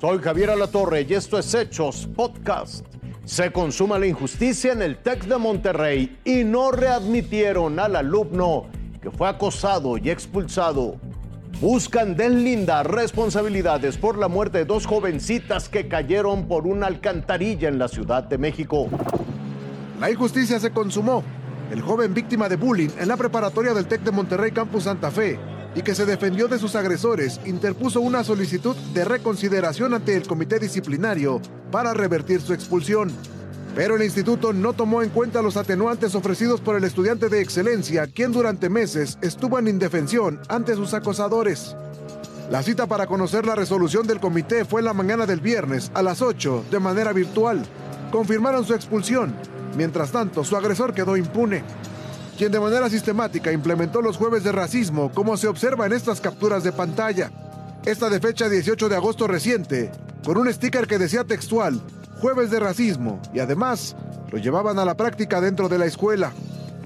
[0.00, 2.86] Soy Javier Alatorre y esto es Hechos Podcast.
[3.26, 8.64] Se consuma la injusticia en el TEC de Monterrey y no readmitieron al alumno
[9.02, 10.96] que fue acosado y expulsado.
[11.60, 17.78] Buscan deslindar responsabilidades por la muerte de dos jovencitas que cayeron por una alcantarilla en
[17.78, 18.88] la Ciudad de México.
[20.00, 21.22] La injusticia se consumó.
[21.70, 25.38] El joven víctima de bullying en la preparatoria del TEC de Monterrey Campus Santa Fe
[25.74, 30.58] y que se defendió de sus agresores, interpuso una solicitud de reconsideración ante el comité
[30.58, 33.12] disciplinario para revertir su expulsión.
[33.74, 38.06] Pero el instituto no tomó en cuenta los atenuantes ofrecidos por el estudiante de excelencia,
[38.08, 41.76] quien durante meses estuvo en indefensión ante sus acosadores.
[42.50, 46.20] La cita para conocer la resolución del comité fue la mañana del viernes a las
[46.20, 47.62] 8 de manera virtual.
[48.10, 49.32] Confirmaron su expulsión.
[49.76, 51.62] Mientras tanto, su agresor quedó impune
[52.40, 56.64] quien de manera sistemática implementó los jueves de racismo, como se observa en estas capturas
[56.64, 57.30] de pantalla.
[57.84, 59.92] Esta de fecha 18 de agosto reciente,
[60.24, 61.82] con un sticker que decía textual,
[62.18, 63.94] jueves de racismo, y además
[64.32, 66.32] lo llevaban a la práctica dentro de la escuela.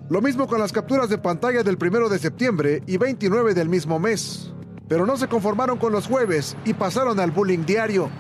[0.08, 4.00] Lo mismo con las capturas de pantalla del 1 de septiembre y 29 del mismo
[4.00, 4.50] mes.
[4.88, 8.10] Pero no se conformaron con los jueves y pasaron al bullying diario.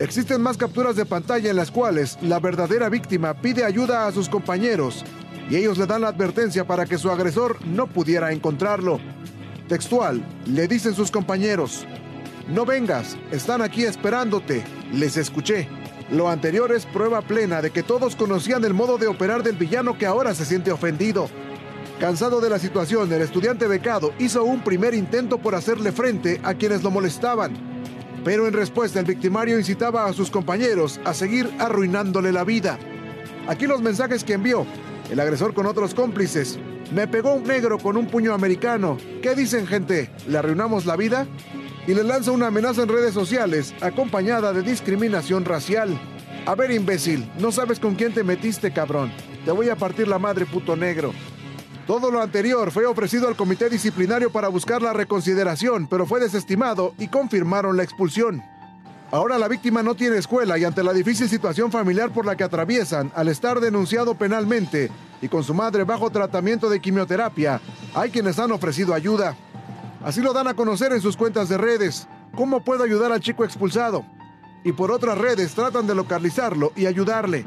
[0.00, 4.28] Existen más capturas de pantalla en las cuales la verdadera víctima pide ayuda a sus
[4.28, 5.04] compañeros
[5.52, 8.98] y ellos le dan la advertencia para que su agresor no pudiera encontrarlo.
[9.68, 11.86] Textual, le dicen sus compañeros,
[12.48, 14.64] no vengas, están aquí esperándote,
[14.94, 15.68] les escuché.
[16.10, 19.98] Lo anterior es prueba plena de que todos conocían el modo de operar del villano
[19.98, 21.28] que ahora se siente ofendido.
[22.00, 26.54] Cansado de la situación, el estudiante becado hizo un primer intento por hacerle frente a
[26.54, 27.52] quienes lo molestaban.
[28.24, 32.78] Pero en respuesta el victimario incitaba a sus compañeros a seguir arruinándole la vida.
[33.48, 34.66] Aquí los mensajes que envió
[35.12, 36.58] el agresor con otros cómplices.
[36.90, 38.96] Me pegó un negro con un puño americano.
[39.20, 40.10] ¿Qué dicen, gente?
[40.26, 41.26] ¿Le arruinamos la vida?
[41.86, 46.00] Y le lanza una amenaza en redes sociales, acompañada de discriminación racial.
[46.46, 49.12] A ver, imbécil, no sabes con quién te metiste, cabrón.
[49.44, 51.12] Te voy a partir la madre, puto negro.
[51.86, 56.94] Todo lo anterior fue ofrecido al comité disciplinario para buscar la reconsideración, pero fue desestimado
[56.98, 58.42] y confirmaron la expulsión.
[59.12, 62.44] Ahora la víctima no tiene escuela y ante la difícil situación familiar por la que
[62.44, 64.90] atraviesan, al estar denunciado penalmente
[65.20, 67.60] y con su madre bajo tratamiento de quimioterapia,
[67.94, 69.36] hay quienes han ofrecido ayuda.
[70.02, 72.08] Así lo dan a conocer en sus cuentas de redes.
[72.34, 74.02] ¿Cómo puedo ayudar al chico expulsado?
[74.64, 77.44] Y por otras redes tratan de localizarlo y ayudarle.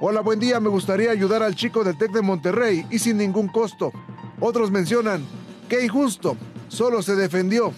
[0.00, 3.48] Hola, buen día, me gustaría ayudar al chico del TEC de Monterrey y sin ningún
[3.48, 3.92] costo.
[4.40, 5.26] Otros mencionan,
[5.68, 7.74] qué injusto, solo se defendió.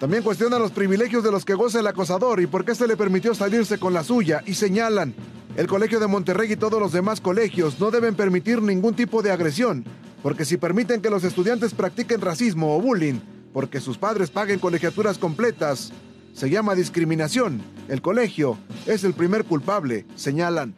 [0.00, 2.98] También cuestionan los privilegios de los que goza el acosador y por qué se le
[2.98, 5.14] permitió salirse con la suya y señalan,
[5.56, 9.30] el Colegio de Monterrey y todos los demás colegios no deben permitir ningún tipo de
[9.30, 9.86] agresión,
[10.22, 13.20] porque si permiten que los estudiantes practiquen racismo o bullying,
[13.54, 15.94] porque sus padres paguen colegiaturas completas,
[16.34, 17.62] se llama discriminación.
[17.88, 20.74] El colegio es el primer culpable, señalan.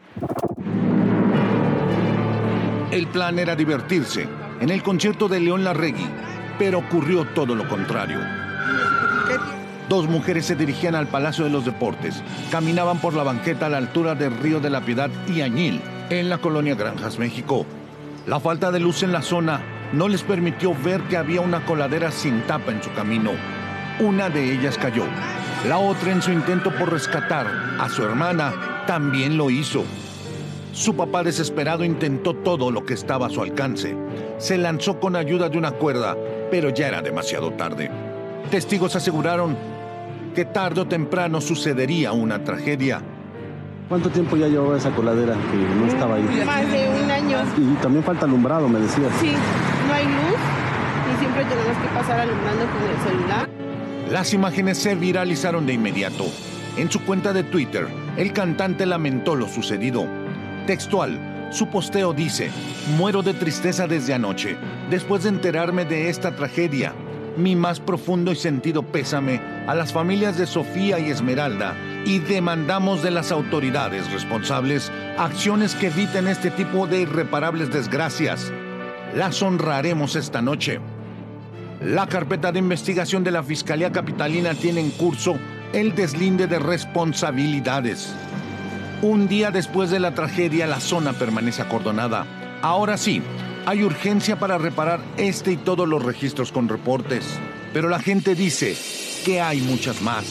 [2.92, 4.28] El plan era divertirse
[4.60, 6.06] en el concierto de León Larregui,
[6.56, 8.47] pero ocurrió todo lo contrario.
[9.88, 12.22] Dos mujeres se dirigían al Palacio de los Deportes.
[12.50, 15.80] Caminaban por la banqueta a la altura del Río de la Piedad y Añil,
[16.10, 17.64] en la colonia Granjas, México.
[18.26, 19.62] La falta de luz en la zona
[19.94, 23.30] no les permitió ver que había una coladera sin tapa en su camino.
[23.98, 25.04] Una de ellas cayó.
[25.66, 27.46] La otra, en su intento por rescatar
[27.80, 29.84] a su hermana, también lo hizo.
[30.72, 33.96] Su papá desesperado intentó todo lo que estaba a su alcance.
[34.36, 36.16] Se lanzó con ayuda de una cuerda,
[36.50, 37.90] pero ya era demasiado tarde.
[38.50, 39.56] Testigos aseguraron
[40.34, 43.02] que tarde o temprano sucedería una tragedia.
[43.90, 46.42] ¿Cuánto tiempo ya llevaba esa coladera que no estaba ahí?
[46.46, 47.38] Más de un año.
[47.58, 49.12] Y también falta alumbrado, me decías.
[49.20, 49.32] Sí,
[49.86, 50.38] no hay luz
[51.12, 53.48] y siempre tenemos que pasar alumbrando con el celular.
[54.10, 56.24] Las imágenes se viralizaron de inmediato.
[56.78, 57.86] En su cuenta de Twitter,
[58.16, 60.06] el cantante lamentó lo sucedido.
[60.66, 62.50] Textual, su posteo dice,
[62.96, 64.56] muero de tristeza desde anoche,
[64.88, 66.94] después de enterarme de esta tragedia
[67.38, 71.74] mi más profundo y sentido pésame a las familias de Sofía y Esmeralda
[72.04, 78.52] y demandamos de las autoridades responsables acciones que eviten este tipo de irreparables desgracias.
[79.14, 80.80] Las honraremos esta noche.
[81.80, 85.38] La carpeta de investigación de la Fiscalía Capitalina tiene en curso
[85.72, 88.12] el deslinde de responsabilidades.
[89.00, 92.26] Un día después de la tragedia, la zona permanece acordonada.
[92.62, 93.22] Ahora sí,
[93.68, 97.38] hay urgencia para reparar este y todos los registros con reportes,
[97.74, 98.74] pero la gente dice
[99.26, 100.24] que hay muchas más.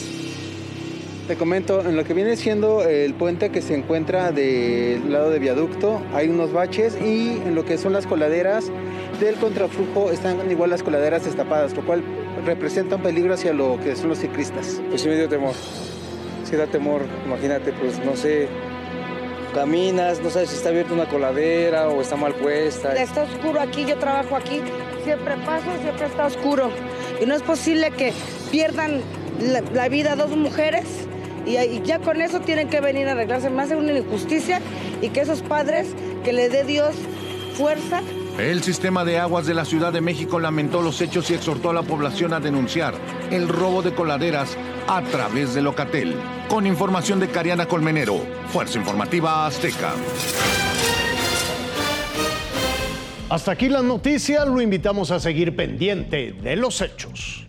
[1.28, 5.38] Te comento, en lo que viene siendo el puente que se encuentra del lado de
[5.38, 8.72] viaducto, hay unos baches y en lo que son las coladeras
[9.20, 12.02] del contraflujo están igual las coladeras destapadas, lo cual
[12.44, 14.82] representa un peligro hacia lo que son los ciclistas.
[14.88, 15.54] Pues sí me dio temor.
[16.42, 18.48] sí da temor, imagínate, pues no sé,
[19.48, 22.94] caminas, no sabes si está abierta una coladera o está mal puesta.
[22.94, 24.60] Está oscuro aquí, yo trabajo aquí,
[25.04, 26.70] siempre paso, siempre está oscuro.
[27.20, 28.12] Y no es posible que
[28.50, 29.00] pierdan
[29.72, 30.84] la, vida dos mujeres
[31.46, 33.50] y, y ya con eso tienen que venir a arreglarse.
[33.50, 34.60] Más de una injusticia
[35.00, 35.88] y que esos padres,
[36.24, 36.94] que le dé Dios
[37.54, 38.02] fuerza
[38.38, 41.72] El sistema de aguas de la Ciudad de México lamentó los hechos y exhortó a
[41.72, 42.94] la población a denunciar
[43.32, 44.56] el robo de coladeras
[44.86, 46.14] a través de Locatel.
[46.48, 49.92] Con información de Cariana Colmenero, Fuerza Informativa Azteca.
[53.28, 57.47] Hasta aquí las noticias, lo invitamos a seguir pendiente de los hechos.